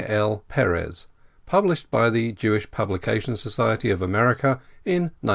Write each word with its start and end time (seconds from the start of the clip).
L. 0.07 0.43
Perez, 0.49 1.07
published 1.45 1.91
by 1.91 2.09
the 2.09 2.31
Jewish 2.31 2.71
Publication 2.71 3.37
Society 3.37 3.91
of 3.91 4.01
America, 4.01 4.59
in 4.83 5.11
1906. 5.21 5.27